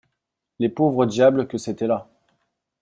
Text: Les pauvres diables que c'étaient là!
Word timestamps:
Les 0.57 0.69
pauvres 0.69 1.05
diables 1.05 1.47
que 1.47 1.59
c'étaient 1.59 1.85
là! 1.85 2.09